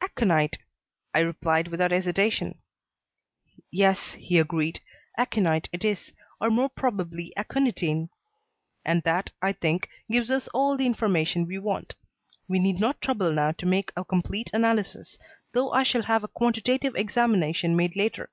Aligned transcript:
"Aconite," 0.00 0.56
I 1.12 1.18
replied 1.20 1.68
without 1.68 1.90
hesitation. 1.90 2.56
"Yes," 3.70 4.12
he 4.12 4.38
agreed; 4.38 4.80
"aconite 5.18 5.68
it 5.74 5.84
is, 5.84 6.14
or 6.40 6.48
more 6.48 6.70
probably 6.70 7.34
aconitine. 7.36 8.08
And 8.86 9.02
that, 9.02 9.32
I 9.42 9.52
think, 9.52 9.90
gives 10.10 10.30
us 10.30 10.48
all 10.54 10.78
the 10.78 10.86
information 10.86 11.46
we 11.46 11.58
want. 11.58 11.96
We 12.48 12.58
need 12.60 12.80
not 12.80 13.02
trouble 13.02 13.30
now 13.30 13.52
to 13.52 13.66
make 13.66 13.92
a 13.94 14.06
complete 14.06 14.48
analysis, 14.54 15.18
though 15.52 15.70
I 15.72 15.82
shall 15.82 16.04
have 16.04 16.24
a 16.24 16.28
quantitative 16.28 16.96
examination 16.96 17.76
made 17.76 17.94
later. 17.94 18.30